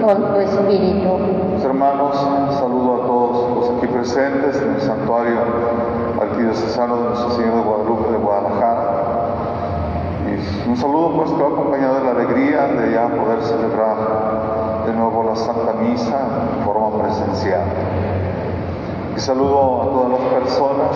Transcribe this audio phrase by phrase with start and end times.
[0.00, 1.18] con tu espíritu.
[1.54, 2.16] Mis hermanos,
[2.58, 5.38] saludo a todos los aquí presentes en el santuario
[6.20, 8.82] arquidiocesano de Nuestro Señor de Guadalupe de Guadalajara.
[10.26, 13.96] Y un saludo pues que va acompañado de la alegría de ya poder celebrar
[14.86, 16.20] de nuevo la Santa Misa
[16.58, 17.64] en forma presencial.
[19.16, 20.90] Y saludo a todas las personas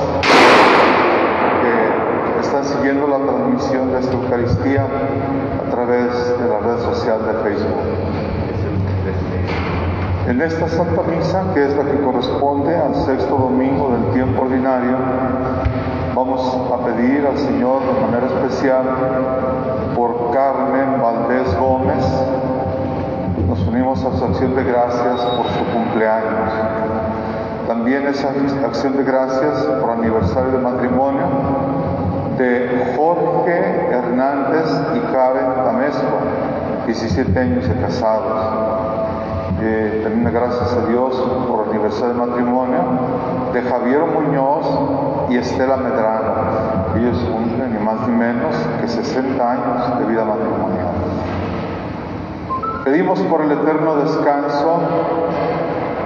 [1.62, 4.86] que están siguiendo la transmisión de esta Eucaristía
[5.66, 8.07] a través de la red social de Facebook.
[10.28, 14.94] En esta Santa Misa, que es la que corresponde al sexto domingo del tiempo ordinario,
[16.14, 18.84] vamos a pedir al Señor de manera especial
[19.96, 22.04] por Carmen Valdés Gómez.
[23.48, 26.52] Nos unimos a su acción de gracias por su cumpleaños.
[27.66, 28.28] También esa
[28.66, 31.26] acción de gracias por aniversario de matrimonio
[32.36, 36.18] de Jorge Hernández y Karen Tamesco,
[36.84, 38.67] 17 años de casados.
[39.60, 41.14] Eh, también gracias a Dios
[41.48, 42.78] por aniversario de matrimonio
[43.52, 46.94] de Javier Muñoz y Estela Medrano.
[46.96, 50.88] Ellos cumplen ni más ni menos que 60 años de vida matrimonial.
[52.84, 54.80] Pedimos por el eterno descanso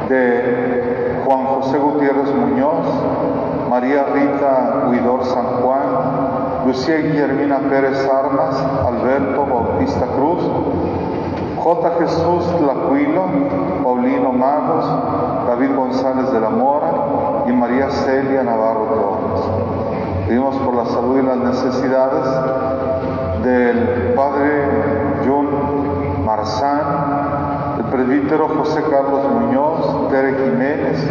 [0.08, 2.86] de Juan José Gutiérrez Muñoz,
[3.68, 5.82] María Rita Huidor San Juan,
[6.66, 10.42] Lucía Guillermina Pérez Armas, Alberto Bautista Cruz,
[11.62, 11.90] J.
[12.00, 13.22] Jesús Lacuilo,
[13.84, 14.84] Paulino Magos,
[15.46, 16.90] David González de la Mora
[17.46, 20.26] y María Celia Navarro Torres.
[20.26, 22.26] Pedimos por la salud y las necesidades
[23.44, 24.64] del Padre
[25.24, 31.08] John Marzán, el presbítero José Carlos Muñoz, Tere Jiménez,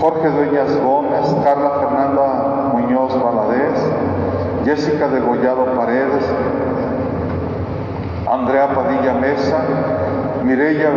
[0.00, 3.78] Jorge Dueñas Gómez, Carla Fernanda Muñoz Valadez,
[4.64, 6.24] Jessica Degollado Paredes,
[8.34, 9.62] Andrea Padilla Mesa,
[10.42, 10.90] Mireya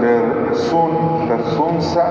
[0.00, 2.04] Bersun, Bersunza,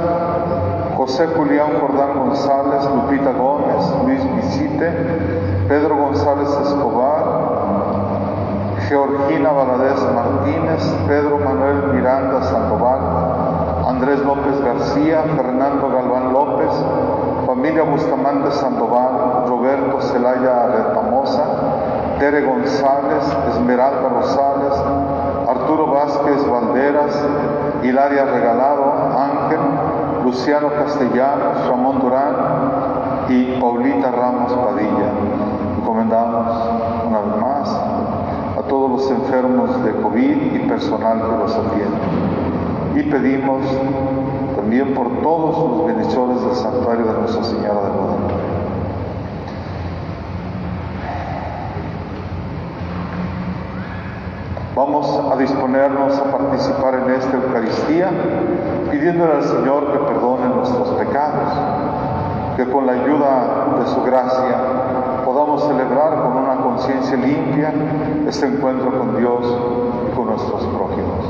[0.96, 4.90] José Julián Jordán González, Lupita Gómez, Luis Visite,
[5.68, 7.24] Pedro González Escobar,
[8.88, 16.70] Georgina Valadez Martínez, Pedro Manuel Miranda Sandoval, Andrés López García, Fernando Galván López,
[17.46, 21.09] familia Bustamante Sandoval, Roberto Celaya Retamosa,
[22.20, 24.74] Tere González, Esmeralda Rosales,
[25.48, 27.16] Arturo Vázquez Valderas,
[27.82, 29.60] Hilaria Regalado, Ángel,
[30.26, 32.36] Luciano Castellanos, Ramón Durán
[33.30, 35.14] y Paulita Ramos Padilla.
[35.78, 36.48] Encomendamos
[37.08, 43.00] una vez más a todos los enfermos de COVID y personal que los atiende.
[43.00, 43.62] Y pedimos
[44.58, 48.60] también por todos los bendiciones del santuario de Nuestra Señora de Guadalupe.
[54.80, 58.10] Vamos a disponernos a participar en esta Eucaristía,
[58.90, 61.50] pidiéndole al Señor que perdone nuestros pecados,
[62.56, 67.74] que con la ayuda de su gracia podamos celebrar con una conciencia limpia
[68.26, 69.46] este encuentro con Dios
[70.08, 71.26] y con nuestros prójimos.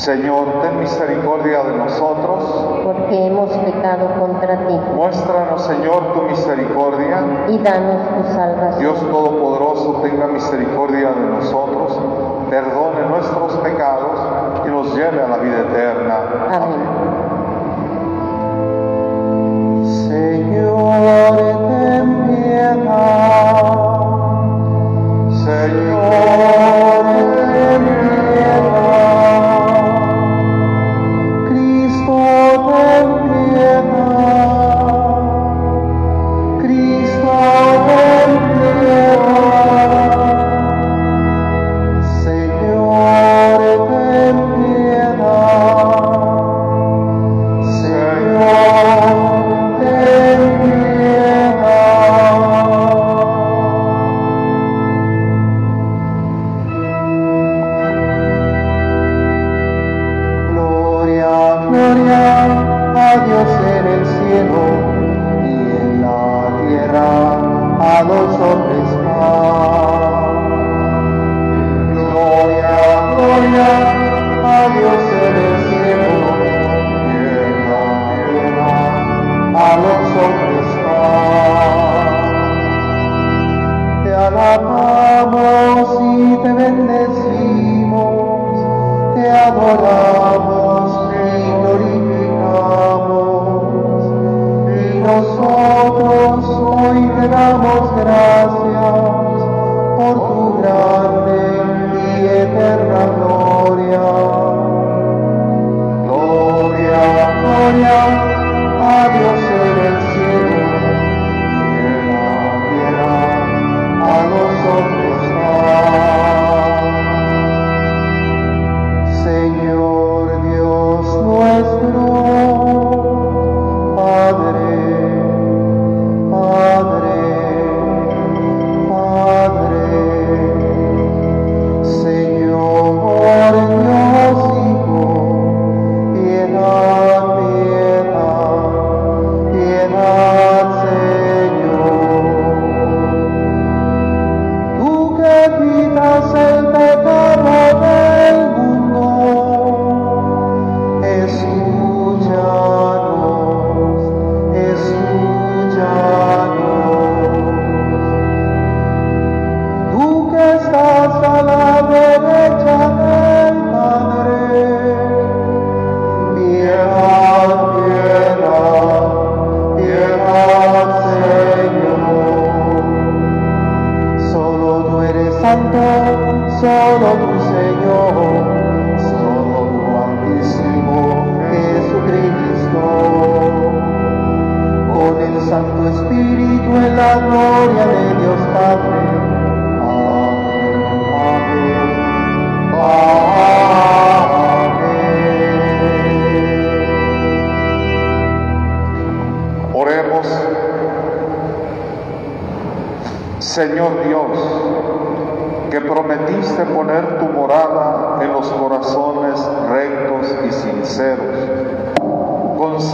[0.00, 2.42] Señor, ten misericordia de nosotros.
[2.82, 4.80] Porque hemos pecado contra ti.
[4.94, 7.22] Muéstranos, Señor, tu misericordia.
[7.48, 8.80] Y danos tu salvación.
[8.80, 12.00] Dios Todopoderoso, tenga misericordia de nosotros,
[12.48, 16.18] perdone nuestros pecados y nos lleve a la vida eterna.
[16.50, 16.70] Amén.
[16.70, 17.29] Señor,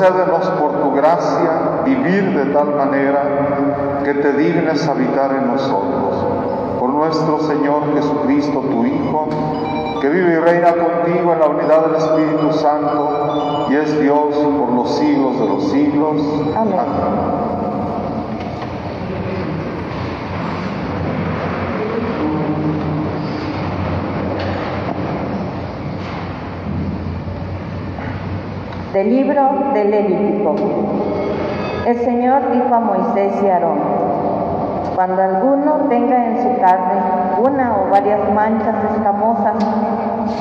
[0.06, 6.78] concédenos por tu gracia vivir de tal manera que te dignes habitar en nosotros.
[6.78, 9.28] Por nuestro Señor Jesucristo, tu Hijo,
[10.00, 14.72] que vive y reina contigo en la unidad del Espíritu Santo y es Dios por
[14.72, 16.16] los siglos de los siglos.
[16.56, 17.35] Amén.
[28.96, 29.42] Del libro
[29.74, 30.54] del Levítico.
[31.84, 33.78] El Señor dijo a Moisés y a Aarón,
[34.94, 37.02] cuando alguno tenga en su carne
[37.38, 39.56] una o varias manchas escamosas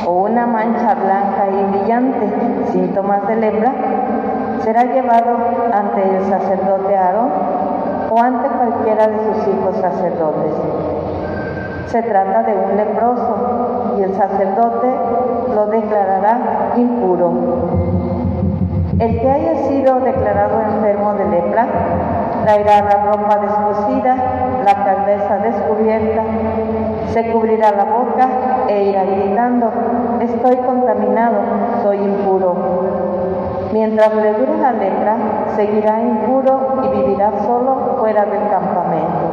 [0.07, 3.73] o una mancha blanca y brillante, síntomas de lepra,
[4.63, 5.35] será llevado
[5.73, 7.31] ante el sacerdote Aarón
[8.09, 10.53] o ante cualquiera de sus hijos sacerdotes.
[11.87, 14.87] Se trata de un leproso y el sacerdote
[15.53, 18.14] lo declarará impuro.
[18.97, 21.67] El que haya sido declarado enfermo de lepra
[22.43, 24.15] traerá la ropa descosida,
[24.63, 26.21] la cabeza descubierta,
[27.11, 28.29] se cubrirá la boca
[28.69, 29.69] e irá gritando,
[30.21, 31.39] estoy contaminado,
[31.83, 32.55] soy impuro.
[33.73, 35.17] Mientras le dure la lepra,
[35.57, 39.25] seguirá impuro y vivirá solo fuera del campamento.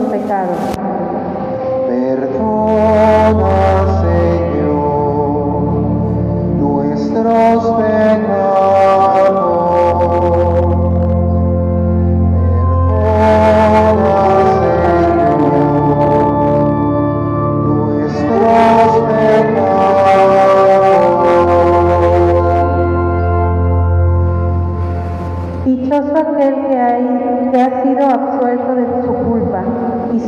[0.00, 0.58] Pecados.
[1.86, 3.44] Perdona,
[4.02, 5.64] Señor,
[6.58, 7.93] nuestros pecados.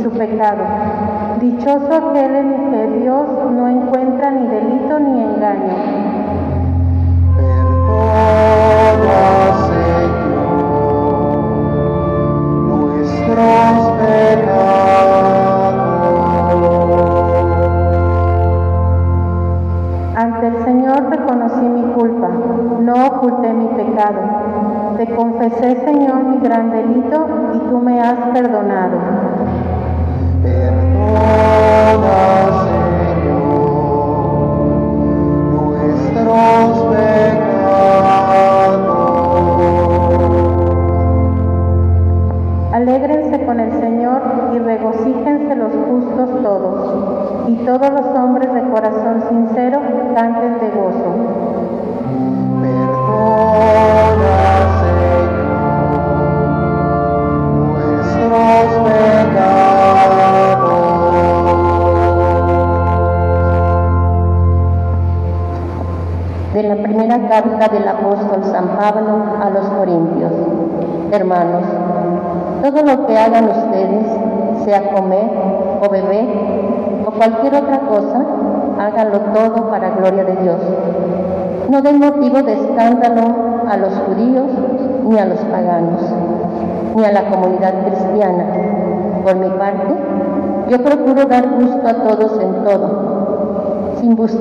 [0.07, 0.63] su pecado.
[1.41, 5.75] Dichoso aquel en que Dios no encuentra ni delito ni engaño.
[8.57, 10.47] Perdona, Señor,
[12.67, 15.27] nuestros pecados.
[20.15, 22.29] Ante el Señor reconocí mi culpa,
[22.79, 24.21] no oculté mi pecado.
[24.97, 28.86] Te confesé, Señor, mi gran delito y tú me has perdonado.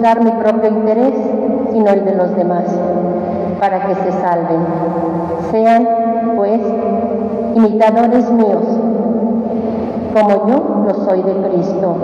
[0.07, 1.15] Buscar mi propio interés,
[1.73, 2.65] sino el de los demás,
[3.59, 4.61] para que se salven.
[5.51, 5.89] Sean,
[6.37, 6.61] pues,
[7.57, 8.63] imitadores míos,
[10.15, 11.97] como yo lo soy de Cristo.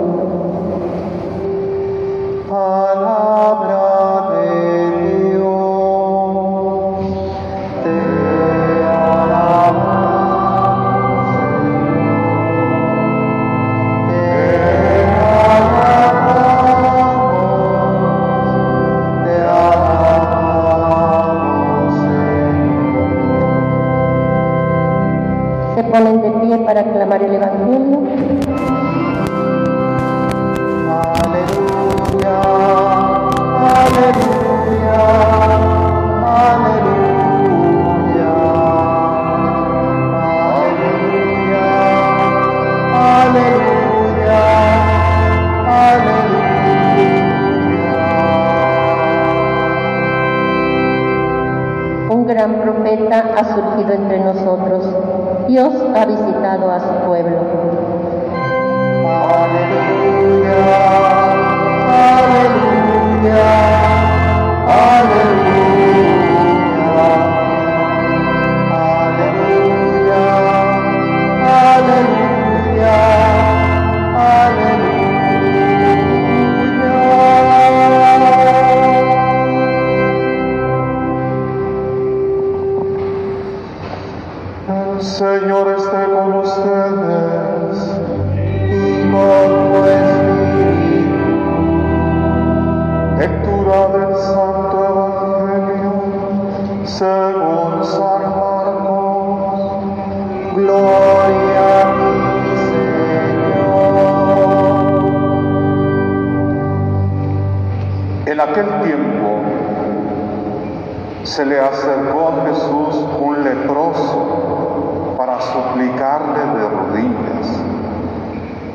[111.33, 117.59] Se le acercó a Jesús un leproso para suplicarle de rodillas,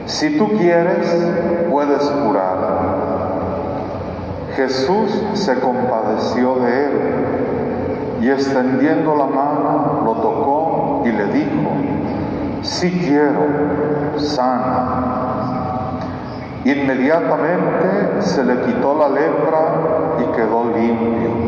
[0.07, 1.07] si tú quieres,
[1.71, 2.57] puedes curar.
[4.57, 6.93] Jesús se compadeció de él
[8.23, 11.71] y extendiendo la mano lo tocó y le dijo,
[12.63, 16.01] si quiero, sana.
[16.65, 19.61] Inmediatamente se le quitó la lepra
[20.19, 21.48] y quedó limpio.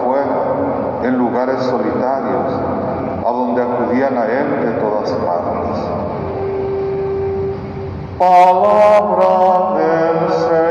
[1.03, 2.53] en lugares solitarios,
[3.25, 5.79] a donde acudían a él de todas partes.
[8.17, 10.70] Palabra del Señor.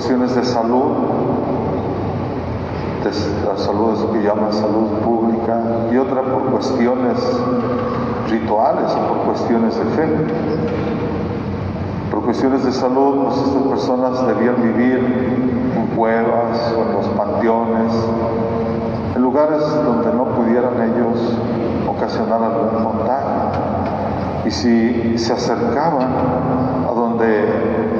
[0.00, 0.92] Cuestiones de salud,
[3.04, 3.10] de
[3.46, 5.60] la salud es lo que llaman salud pública,
[5.92, 7.18] y otra por cuestiones
[8.30, 10.08] rituales o por cuestiones de fe.
[12.10, 17.92] Por cuestiones de salud, pues estas personas debían vivir en cuevas o en los panteones,
[19.16, 21.36] en lugares donde no pudieran ellos
[21.86, 23.50] ocasionar algún contagio.
[24.46, 26.08] Y si se acercaban
[26.88, 27.90] a donde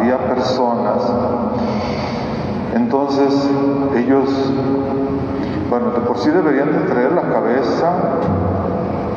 [0.00, 1.02] había personas,
[2.90, 3.48] entonces
[3.94, 4.52] ellos,
[5.70, 7.92] bueno, de por sí deberían de traer la cabeza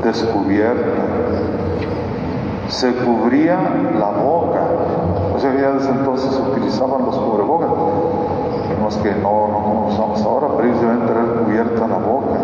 [0.03, 0.91] descubierta,
[2.67, 3.57] se cubría
[3.97, 4.61] la boca,
[5.35, 7.69] o sea, ya desde entonces utilizaban los cubrebocas,
[8.89, 12.39] es que no, no como usamos ahora, pero ellos deben tener cubierta la boca.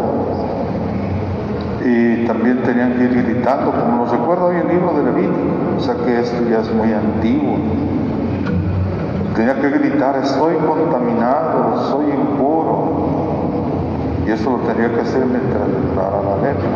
[1.85, 5.79] Y también tenían que ir gritando, como nos recuerda hoy el libro de Levítico, o
[5.79, 7.57] sea que esto ya es muy antiguo.
[9.39, 12.91] Tenía que gritar, estoy contaminado, soy impuro.
[14.27, 16.69] Y eso lo tenía que hacer mientras declarara la letra.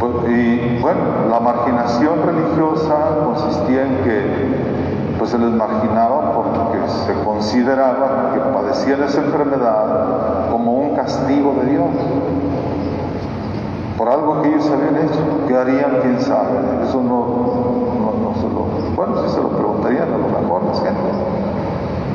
[0.00, 2.96] Pues, y bueno, la marginación religiosa
[3.26, 10.72] consistía en que pues se les marginaba porque se consideraba que padecían esa enfermedad como
[10.80, 11.90] un castigo de Dios
[13.96, 15.46] por algo que ellos habían hecho.
[15.46, 15.98] ¿Qué harían?
[16.02, 16.58] ¿Quién sabe?
[16.82, 17.85] Eso no.
[18.96, 21.14] Bueno, sí se lo preguntarían a lo mejor las gentes.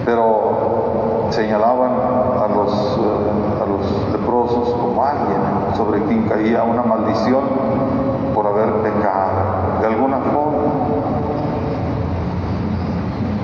[0.04, 5.40] Pero señalaban a los, eh, a los leprosos como alguien
[5.78, 7.44] sobre quien caía una maldición
[8.34, 10.58] por haber pecado, de alguna forma.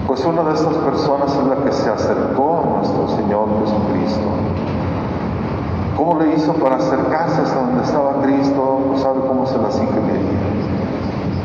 [0.07, 4.27] Pues una de estas personas es la que se acercó a nuestro Señor Jesucristo
[5.97, 8.79] ¿Cómo le hizo para acercarse hasta donde estaba Cristo?
[8.87, 10.86] No sabe cómo se las ingeniería.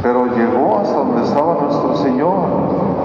[0.02, 2.34] Pero llegó hasta donde estaba nuestro Señor,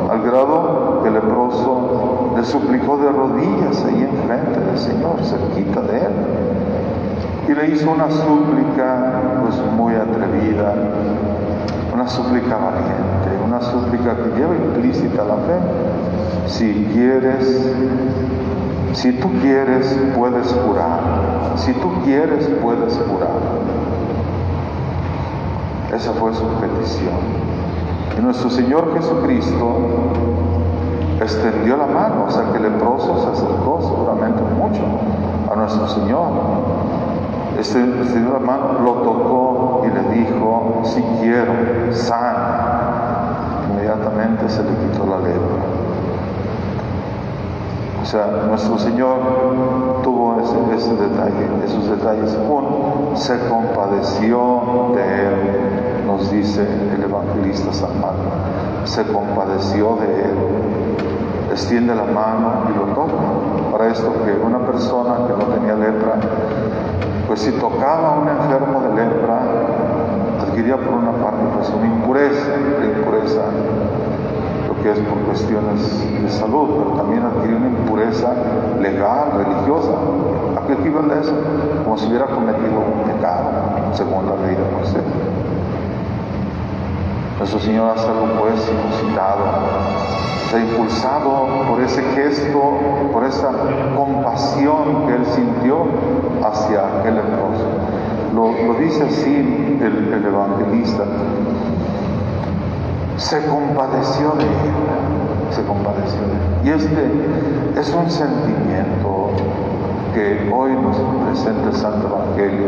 [0.09, 5.97] al grado que el leproso le suplicó de rodillas ahí enfrente del Señor, cerquita de
[5.97, 6.13] él.
[7.47, 10.73] Y le hizo una súplica pues muy atrevida,
[11.93, 16.47] una súplica valiente, una súplica que lleva implícita la fe.
[16.47, 17.73] Si quieres,
[18.93, 21.53] si tú quieres, puedes curar.
[21.57, 23.56] Si tú quieres, puedes curar.
[25.93, 27.15] Esa fue su petición.
[28.17, 29.77] Y nuestro Señor Jesucristo
[31.21, 34.81] extendió la mano, o sea que el leproso se acercó seguramente mucho
[35.51, 36.27] a nuestro Señor.
[37.59, 41.53] Este, extendió la mano, lo tocó y le dijo, si quiero,
[41.91, 43.63] sana.
[43.71, 45.77] Inmediatamente se le quitó la lepra.
[48.01, 49.17] O sea, nuestro Señor
[50.03, 52.37] tuvo ese, detalle, esos detalles.
[52.47, 55.56] Uno, se compadeció de él,
[56.17, 58.33] nos dice el evangelista San Marcos.
[58.85, 60.37] Se compadeció de él,
[61.51, 63.71] extiende la mano y lo toca.
[63.71, 66.15] Para esto que una persona que no tenía lepra,
[67.27, 69.41] pues si tocaba a un enfermo de lepra,
[70.41, 72.49] adquiría por una parte pues una impureza,
[72.79, 73.41] la impureza
[74.81, 78.31] que es por cuestiones de salud, pero también adquirió una impureza
[78.79, 79.91] legal, religiosa.
[80.55, 81.33] ¿A qué equivale eso?
[81.83, 83.49] Como si hubiera cometido un pecado,
[83.93, 85.36] según la ley de Moisés.
[87.37, 89.43] Nuestro Señor hace algo pues inusitado,
[90.49, 92.79] se ha impulsado por ese gesto,
[93.13, 93.51] por esa
[93.95, 95.85] compasión que él sintió
[96.43, 97.67] hacia aquel leproso.
[98.33, 101.03] Lo, dice así el, el evangelista
[103.17, 105.51] se compadeció de él.
[105.51, 106.41] se compadeció de él.
[106.63, 109.31] Y este es un sentimiento
[110.13, 112.67] que hoy nos presenta el Santo Evangelio,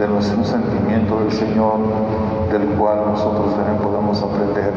[0.00, 1.78] de nuestro sentimiento del Señor,
[2.50, 4.72] del cual nosotros también podemos aprender.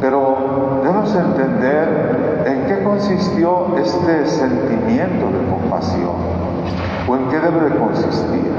[0.00, 6.14] Pero debemos entender en qué consistió este sentimiento de compasión,
[7.08, 8.52] o en qué debe de consistir.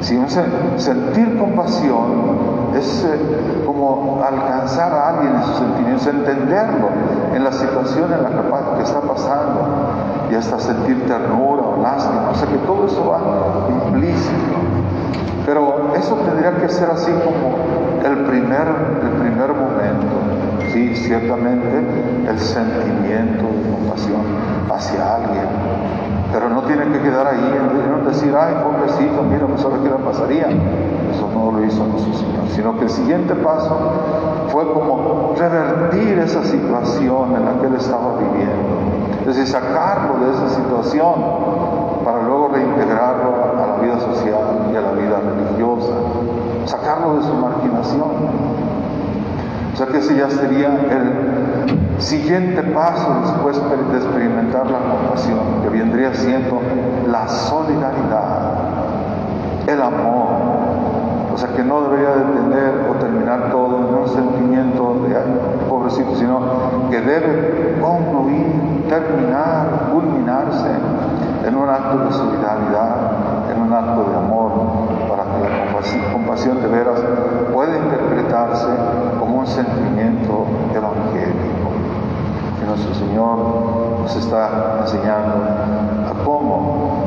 [0.00, 6.88] Si un sentir compasión es eh, como alcanzar a alguien en sus sentimientos, entenderlo
[7.34, 9.60] en la situación en la que, que está pasando
[10.30, 12.30] y hasta sentir ternura o lástima.
[12.30, 14.61] O sea que todo eso va implícito.
[15.44, 17.56] Pero eso tendría que ser así como
[18.04, 18.68] el primer,
[19.02, 20.06] el primer momento.
[20.72, 21.84] Sí, ciertamente
[22.28, 24.22] el sentimiento de compasión
[24.72, 25.46] hacia alguien.
[26.32, 27.58] Pero no tiene que quedar ahí,
[27.90, 30.46] no decir, ay, pobrecito, mira, no sabe qué le pasaría.
[31.10, 33.76] Eso no lo hizo nuestro Señor, sino que el siguiente paso
[34.48, 38.82] fue como revertir esa situación en la que él estaba viviendo.
[39.20, 41.14] Es decir, sacarlo de esa situación
[42.04, 45.92] para luego reintegrarlo a la vida social y a la vida religiosa,
[46.66, 48.10] sacarlo de su marginación.
[49.72, 55.70] O sea que ese ya sería el siguiente paso después de experimentar la compasión, que
[55.70, 56.60] vendría siendo
[57.06, 58.52] la solidaridad,
[59.66, 60.52] el amor.
[61.32, 65.16] O sea que no debería de tener o terminar todo en un sentimiento de
[65.68, 66.40] pobrecito, sino
[66.90, 70.68] que debe concluir, terminar, culminarse
[71.46, 72.96] en un acto de solidaridad,
[73.50, 74.21] en un acto de amor,
[75.90, 77.00] la compasión de veras
[77.52, 78.68] pueda interpretarse
[79.18, 81.70] como un sentimiento evangélico.
[82.58, 83.38] Que nuestro Señor
[84.00, 85.34] nos está enseñando
[86.08, 87.02] a cómo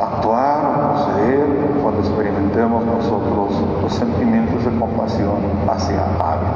[0.00, 1.46] actuar o proceder
[1.82, 3.50] cuando experimentemos nosotros
[3.82, 5.36] los sentimientos de compasión
[5.68, 6.52] hacia alguien.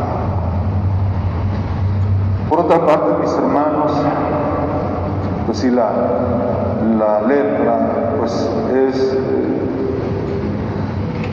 [2.48, 3.92] Por otra parte, mis hermanos,
[5.46, 5.90] pues si la,
[6.98, 9.18] la lepra pues es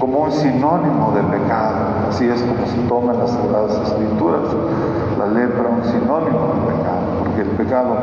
[0.03, 4.41] como un sinónimo de pecado, así es como se toma en las Sagradas Escrituras,
[5.17, 7.95] la lepra un sinónimo de pecado, porque el pecado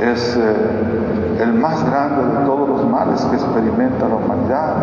[0.00, 4.74] es eh, el más grande de todos los males que experimenta la humanidad.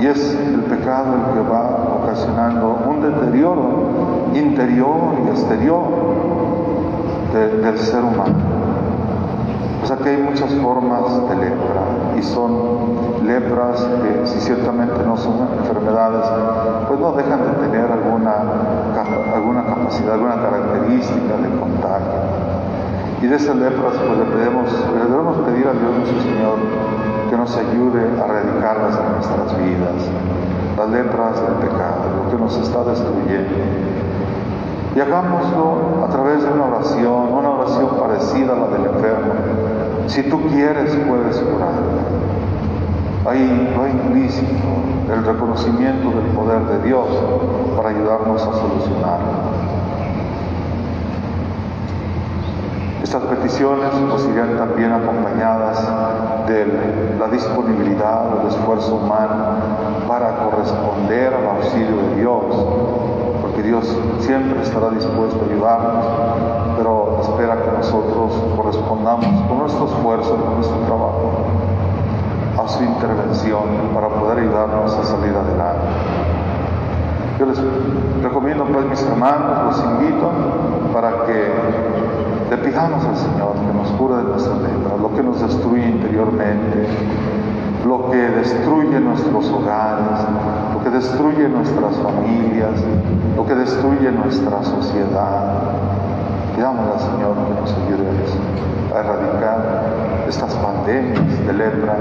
[0.00, 5.84] Y es el pecado el que va ocasionando un deterioro interior y exterior
[7.34, 8.53] del ser humano.
[9.84, 15.14] O sea que hay muchas formas de lepra y son lepras que si ciertamente no
[15.14, 16.24] son enfermedades,
[16.88, 18.32] pues no dejan de tener alguna,
[19.34, 22.16] alguna capacidad, alguna característica de contagio.
[23.20, 26.56] Y de esas lepras pues le, pedimos, le debemos pedir a Dios nuestro Señor
[27.28, 30.08] que nos ayude a erradicarlas en nuestras vidas,
[30.78, 33.52] las lepras del pecado, lo que nos está destruyendo.
[34.96, 39.73] Y hagámoslo a través de una oración, una oración parecida a la del enfermo.
[40.06, 41.72] Si tú quieres, puedes curar.
[43.26, 44.52] Ahí va implícito
[45.10, 47.06] el reconocimiento del poder de Dios
[47.76, 49.74] para ayudarnos a solucionarlo.
[53.02, 55.88] Estas peticiones pues irían también acompañadas
[56.48, 56.66] de
[57.18, 59.56] la disponibilidad del esfuerzo humano
[60.08, 62.44] para corresponder al auxilio de Dios,
[63.40, 66.04] porque Dios siempre estará dispuesto a ayudarnos,
[67.44, 71.44] espera que nosotros correspondamos con nuestro esfuerzo, con nuestro trabajo,
[72.62, 75.86] a su intervención para poder ayudarnos a salir adelante.
[77.38, 77.58] Yo les
[78.22, 80.30] recomiendo pues mis hermanos, los invito
[80.92, 81.52] para que
[82.48, 86.86] le pidamos al Señor que nos cure de nuestra lepra, lo que nos destruye interiormente,
[87.84, 90.24] lo que destruye nuestros hogares,
[90.72, 92.82] lo que destruye nuestras familias,
[93.36, 95.73] lo que destruye nuestra sociedad.
[96.54, 98.06] Pidamos al Señor que nos ayude
[98.94, 99.84] a erradicar
[100.28, 101.96] estas pandemias de lepra,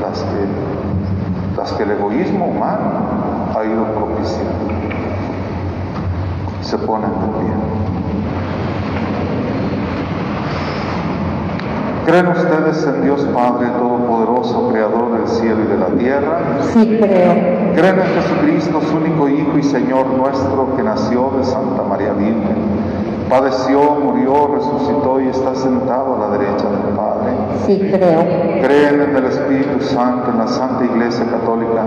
[0.00, 4.72] las que, las que el egoísmo humano ha ido propiciando.
[6.60, 7.52] Se ponen de pie.
[12.06, 16.38] ¿Creen ustedes en Dios Padre Todopoderoso, Creador del cielo y de la tierra?
[16.72, 17.32] Sí, creo.
[17.74, 22.71] ¿Creen en Jesucristo, su único Hijo y Señor nuestro, que nació de Santa María Virgen?
[23.32, 27.30] Padeció, murió, resucitó y está sentado a la derecha del Padre.
[27.64, 28.20] Sí, creo.
[28.60, 31.86] Creen en el Espíritu Santo, en la Santa Iglesia Católica,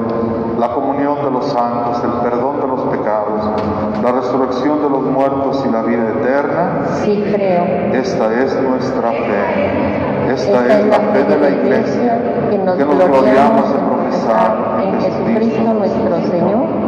[0.58, 3.62] la comunión de los santos, el perdón de los pecados,
[4.02, 6.80] la resurrección de los muertos y la vida eterna.
[7.04, 7.64] Sí, creo.
[7.94, 10.34] Esta es nuestra fe.
[10.34, 16.22] Esta es la fe de la Iglesia que nos gloriamos de profesar en Jesucristo nuestro
[16.32, 16.85] Señor.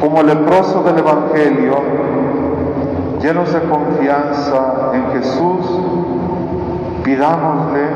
[0.00, 1.74] Como el leproso del Evangelio,
[3.22, 5.66] llenos de confianza en Jesús,
[7.02, 7.86] pidámosle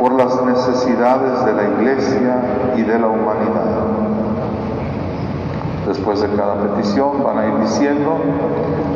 [0.00, 2.36] por las necesidades de la iglesia
[2.76, 4.10] y de la humanidad.
[5.86, 8.18] Después de cada petición van a ir diciendo,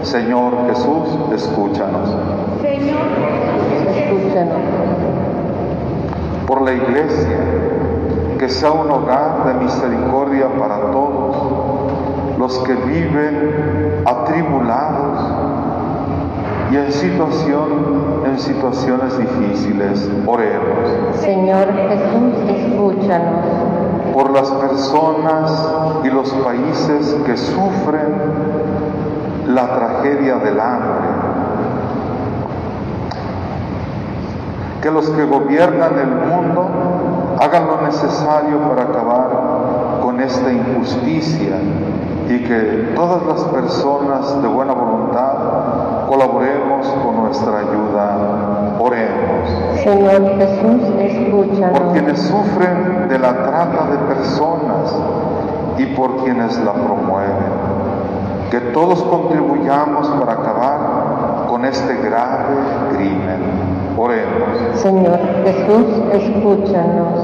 [0.02, 2.14] Señor Jesús, escúchanos.
[2.62, 4.58] Escúchanos.
[6.46, 7.38] Por la iglesia,
[8.38, 11.13] que sea un hogar de misericordia para todos
[12.44, 15.18] los que viven atribulados
[16.70, 20.10] y en situación en situaciones difíciles.
[20.26, 20.90] Oremos.
[21.20, 23.46] Señor Jesús, escúchanos.
[24.12, 25.68] Por las personas
[26.04, 28.12] y los países que sufren
[29.46, 31.08] la tragedia del hambre.
[34.82, 36.68] Que los que gobiernan el mundo
[37.40, 41.56] hagan lo necesario para acabar con esta injusticia
[42.28, 48.76] y que todas las personas de buena voluntad colaboremos con nuestra ayuda.
[48.78, 49.82] Oremos.
[49.82, 51.78] Señor Jesús, escúchanos.
[51.78, 54.94] Por quienes sufren de la trata de personas
[55.78, 57.74] y por quienes la promueven.
[58.50, 62.54] Que todos contribuyamos para acabar con este grave
[62.90, 63.94] crimen.
[63.98, 64.80] Oremos.
[64.80, 67.18] Señor Jesús, escúchanos.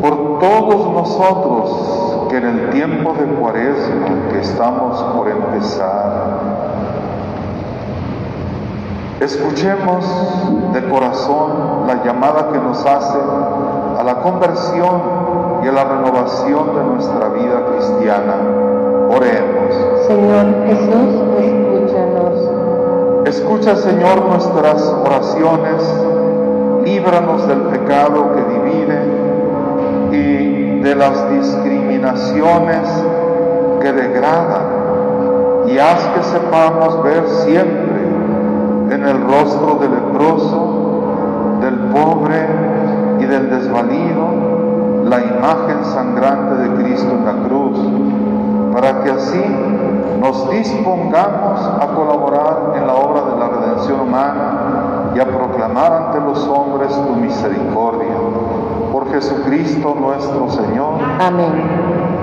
[0.00, 1.95] Por todos nosotros
[2.36, 6.38] en el tiempo de cuaresma que estamos por empezar,
[9.20, 10.04] escuchemos
[10.74, 13.18] de corazón la llamada que nos hace
[13.98, 15.00] a la conversión
[15.64, 18.34] y a la renovación de nuestra vida cristiana.
[19.08, 20.06] Oremos.
[20.06, 23.26] Señor Jesús, escúchanos.
[23.26, 25.82] Escucha, Señor, nuestras oraciones,
[26.84, 28.65] líbranos del pecado que divide
[30.86, 32.88] de las discriminaciones
[33.82, 38.04] que degradan, y haz que sepamos ver siempre
[38.92, 42.46] en el rostro del leproso, del pobre
[43.18, 44.28] y del desvalido
[45.06, 47.78] la imagen sangrante de Cristo en la cruz,
[48.72, 49.44] para que así
[50.20, 54.45] nos dispongamos a colaborar en la obra de la redención humana
[55.56, 58.14] proclamar ante los hombres tu misericordia.
[58.92, 61.00] Por Jesucristo nuestro Señor.
[61.18, 62.15] Amén.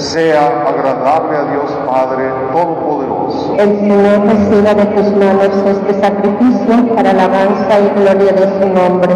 [0.00, 3.54] Sea agradable a Dios Padre Todopoderoso.
[3.58, 9.14] El Señor reciba de tus manos este sacrificio para alabanza y gloria de su nombre,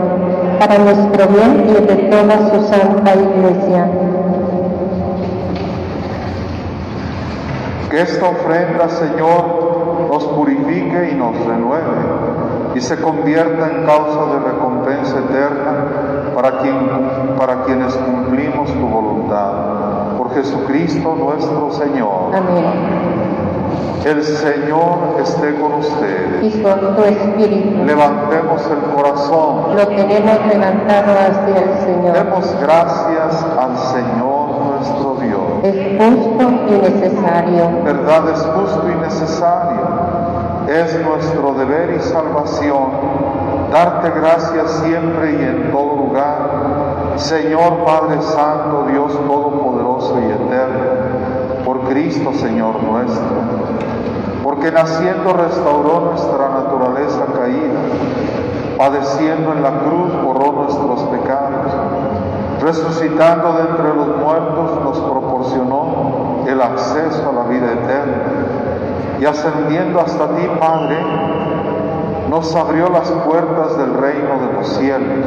[0.59, 3.89] para nuestro bien y el de toda su santa iglesia.
[7.91, 12.35] Que esta ofrenda, Señor, nos purifique y nos renueve
[12.75, 16.77] y se convierta en causa de recompensa eterna para, quien,
[17.39, 19.84] para quienes cumplimos tu voluntad.
[20.35, 22.35] Jesucristo nuestro Señor.
[22.35, 22.65] Amén.
[24.05, 26.55] El Señor esté con ustedes.
[26.55, 29.77] Y con tu espíritu Levantemos el corazón.
[29.77, 32.13] lo tenemos levantado hacia el Señor.
[32.13, 35.41] Demos gracias al Señor nuestro Dios.
[35.63, 37.83] Es justo y necesario.
[37.85, 39.81] verdad es justo y necesario.
[40.69, 42.91] Es nuestro deber y salvación
[43.75, 51.81] darte gracias siempre y en todo lugar, Señor Padre Santo, Dios Todopoderoso y Eterno, por
[51.89, 53.23] Cristo Señor nuestro,
[54.43, 57.81] porque naciendo restauró nuestra naturaleza caída,
[58.77, 61.73] padeciendo en la cruz borró nuestros pecados,
[62.61, 68.23] resucitando de entre los muertos nos proporcionó el acceso a la vida eterna
[69.21, 70.97] y ascendiendo hasta ti, Padre,
[72.29, 75.27] nos abrió las puertas del reino de los cielos.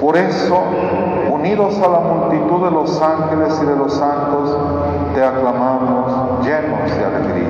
[0.00, 0.60] Por eso,
[1.30, 4.56] unidos a la multitud de los ángeles y de los santos,
[5.14, 7.49] te aclamamos llenos de alegría.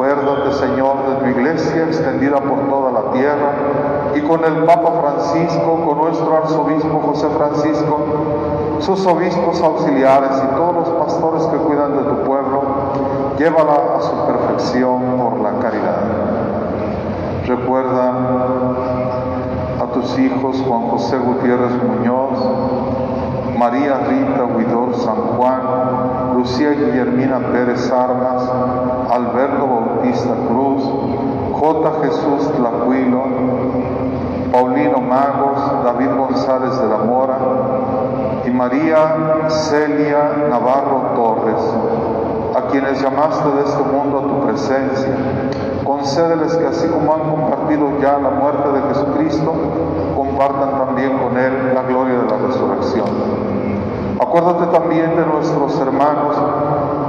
[0.00, 3.52] Acuérdate, Señor, de tu iglesia extendida por toda la tierra
[4.14, 7.98] y con el Papa Francisco, con nuestro arzobispo José Francisco,
[8.78, 12.62] sus obispos auxiliares y todos los pastores que cuidan de tu pueblo,
[13.36, 16.00] llévala a su perfección por la caridad.
[17.46, 18.12] Recuerda
[19.82, 22.38] a tus hijos Juan José Gutiérrez Muñoz,
[23.58, 25.60] María Rita Huidor San Juan,
[26.34, 28.42] Lucía Guillermina Pérez Armas,
[29.10, 29.66] Alberto
[30.00, 30.82] Bautista Cruz,
[31.52, 31.92] J.
[32.02, 33.22] Jesús Tlacuilo,
[34.50, 37.38] Paulino Magos, David González de la Mora
[38.46, 45.14] y María Celia Navarro Torres, a quienes llamaste de este mundo a tu presencia.
[45.84, 49.52] Concédeles que así como han compartido ya la muerte de Jesucristo,
[50.16, 53.08] compartan también con Él la gloria de la resurrección.
[54.18, 56.36] Acuérdate también de nuestros hermanos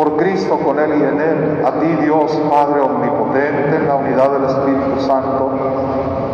[0.00, 4.30] Por Cristo, con Él y en Él, a ti Dios Padre Omnipotente, en la unidad
[4.30, 5.50] del Espíritu Santo,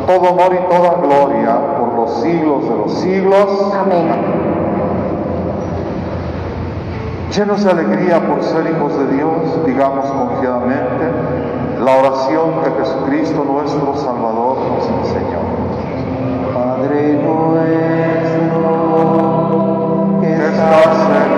[0.06, 3.74] todo honor y toda gloria por los siglos de los siglos.
[3.74, 4.06] Amén.
[7.34, 11.10] Llenos de alegría por ser hijos de Dios, digamos confiadamente
[11.84, 15.40] la oración que Jesucristo nuestro Salvador nos enseñó.
[16.54, 17.50] Padre nuestro,
[20.20, 21.35] que estás en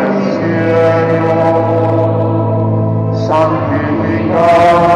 [4.40, 4.87] Oh.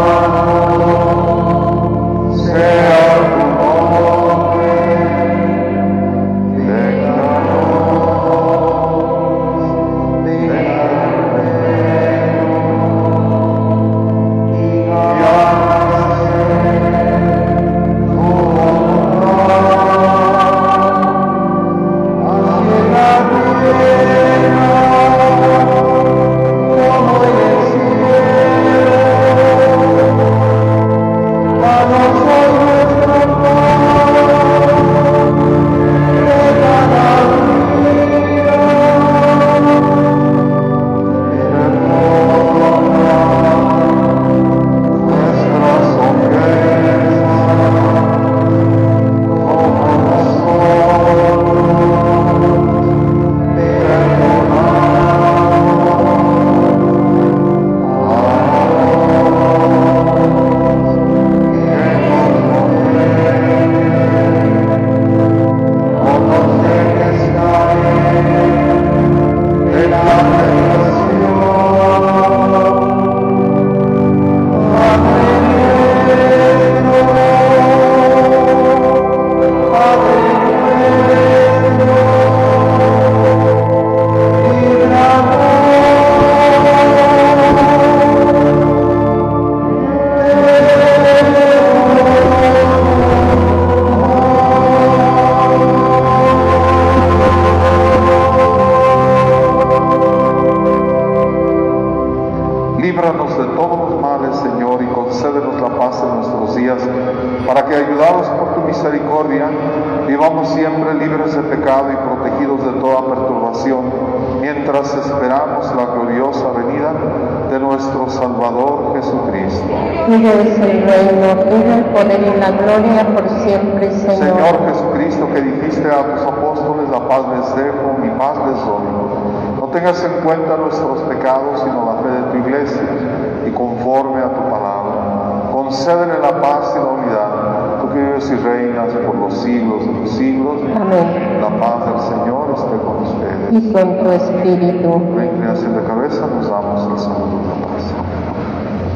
[143.72, 145.02] Con tu espíritu.
[145.16, 147.84] La inclinación de cabeza nos damos el saludo de la paz.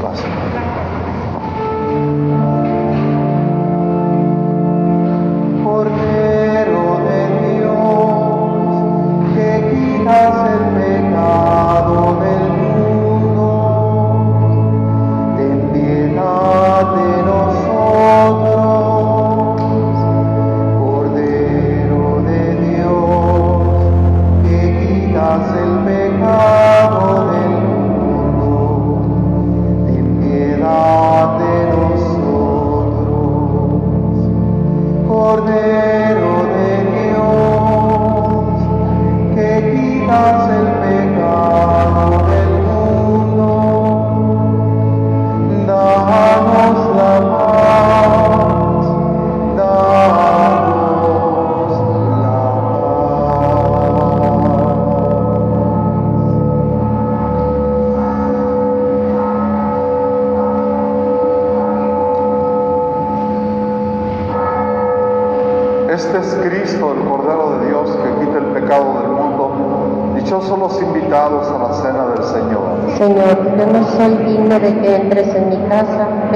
[0.03, 0.66] Paz.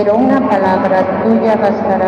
[0.03, 2.00] Pero una palabra tuya bastará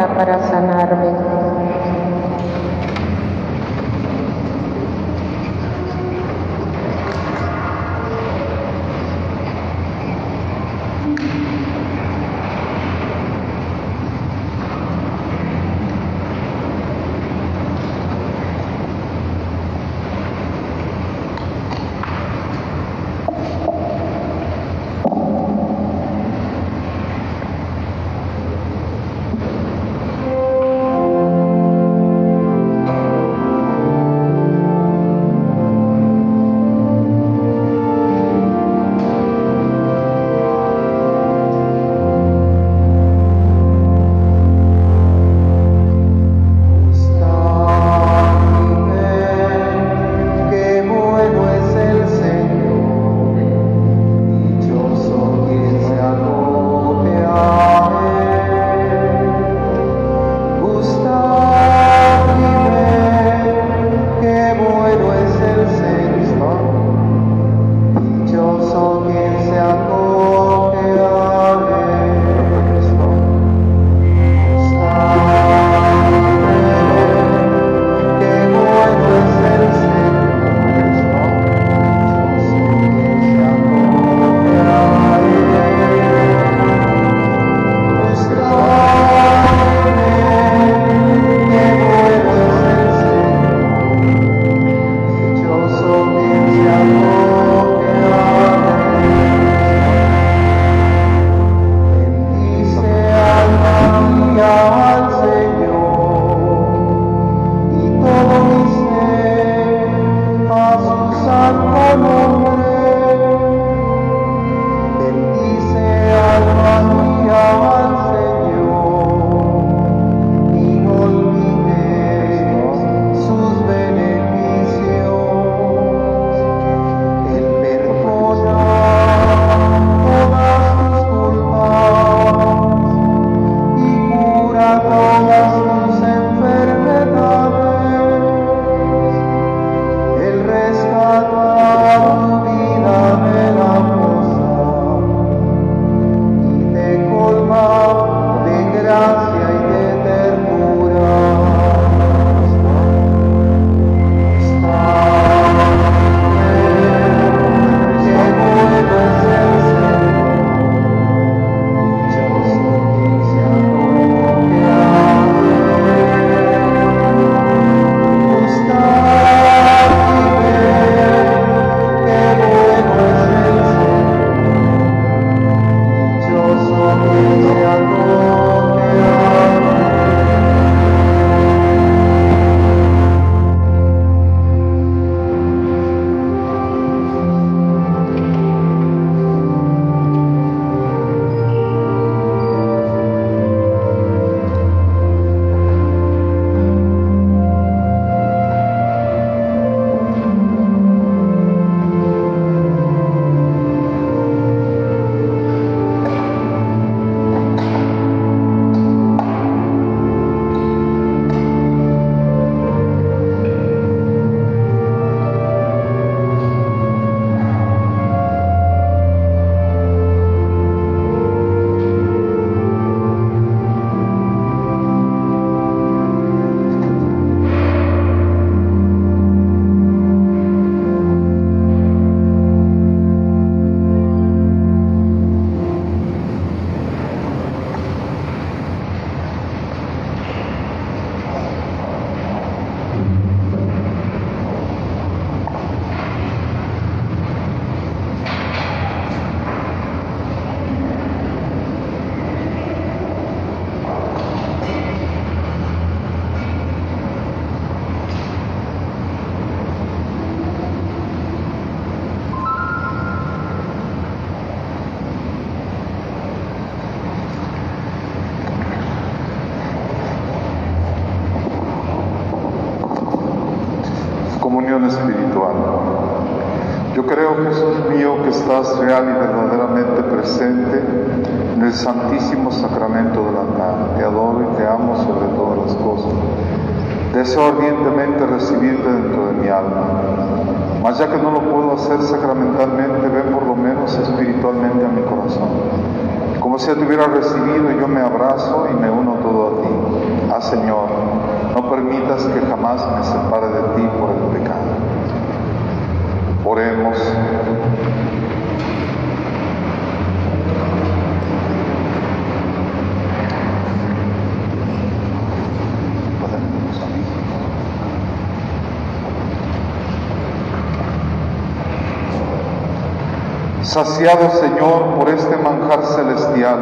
[324.02, 326.58] Saciado Señor por este manjar celestial,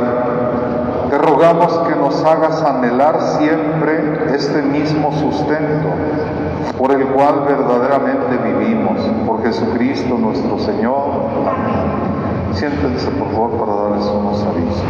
[1.09, 5.89] te rogamos que nos hagas anhelar siempre este mismo sustento
[6.77, 11.31] por el cual verdaderamente vivimos, por Jesucristo nuestro Señor.
[11.49, 12.53] Amén.
[12.53, 14.83] Siéntense por favor para darles unos avisos.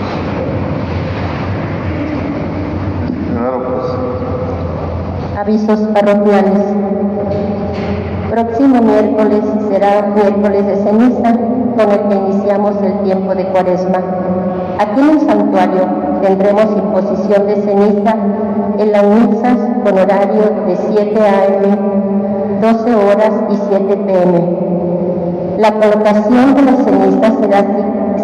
[3.29, 5.39] Primero pues.
[5.39, 6.65] Avisos parroquiales.
[8.29, 14.01] Próximo miércoles será miércoles de ceniza con el que iniciamos el tiempo de cuaresma.
[14.79, 15.83] Aquí en el santuario
[16.23, 18.15] tendremos imposición de ceniza
[18.79, 21.79] en las misas con horario de 7 a.m.,
[22.61, 24.43] 12 horas y 7 p.m.
[25.59, 27.65] La colocación de la ceniza será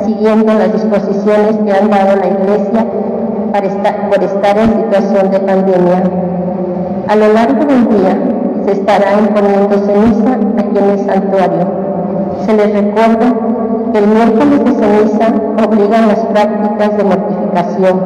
[0.04, 2.86] siguiendo las disposiciones que han dado la Iglesia
[3.52, 6.02] para estar, por estar en situación de pandemia.
[7.08, 8.18] A lo largo del día
[8.66, 11.86] se estará imponiendo ceniza aquí en el santuario
[12.46, 13.34] se les recuerda
[13.96, 15.26] el miércoles de ceniza
[15.66, 18.00] obligan las prácticas de mortificación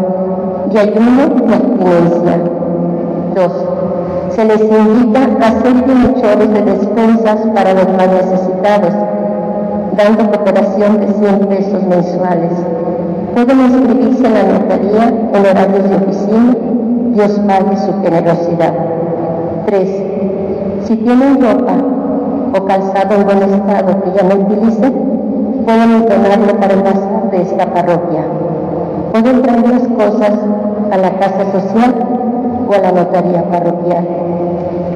[0.73, 2.39] y ayuno y abstinencia.
[3.35, 3.53] 2.
[4.31, 8.95] Se les invita a hacer bienhechores de despensas para los más necesitados,
[9.97, 12.53] dando cooperación de 100 pesos mensuales.
[13.35, 16.57] Pueden inscribirse en la notaría en horarios de oficina.
[17.15, 18.75] Dios pague su generosidad.
[19.67, 19.89] 3.
[20.85, 21.75] Si tienen ropa
[22.57, 25.10] o calzado en buen estado que ya no utilicen,
[25.65, 26.83] pueden donarlo para el
[27.31, 28.25] de esta parroquia.
[29.13, 30.33] Pueden traer las cosas
[30.91, 31.95] a la casa social
[32.69, 34.07] o a la notaría parroquial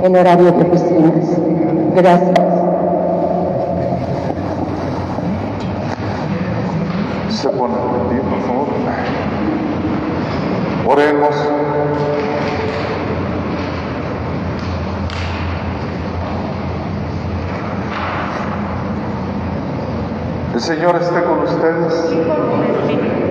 [0.02, 1.38] en horario de oficinas.
[1.94, 2.40] Gracias.
[7.30, 8.66] Se pone por favor.
[10.86, 11.73] Oremos.
[20.60, 22.14] Señor esté con ustedes.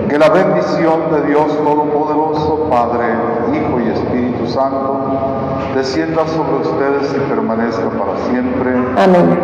[0.08, 3.06] Que la bendición de Dios Todopoderoso, Padre,
[3.52, 5.00] Hijo y Espíritu Santo,
[5.74, 8.70] descienda sobre ustedes y permanezca para siempre.
[8.96, 9.38] Amén.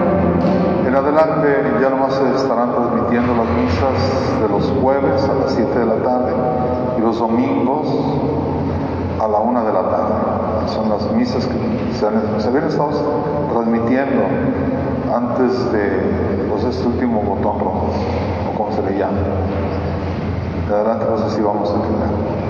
[0.86, 5.78] En adelante ya nomás se estarán transmitiendo las misas de los jueves a las 7
[5.78, 6.32] de la tarde
[6.98, 7.86] y los domingos
[9.20, 10.14] a la 1 de la tarde.
[10.68, 12.90] Son las misas que se, han, se habían estado
[13.52, 14.22] transmitiendo
[15.14, 16.29] antes de
[16.70, 17.90] este último botón rojo,
[18.48, 19.18] o como se le llama.
[20.68, 22.40] De adelante no sé si vamos a tener.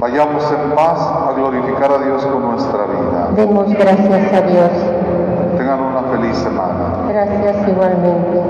[0.00, 3.28] Vayamos en paz a glorificar a Dios con nuestra vida.
[3.36, 4.70] Demos gracias a Dios.
[5.58, 7.04] Tengan una feliz semana.
[7.08, 8.47] Gracias igualmente.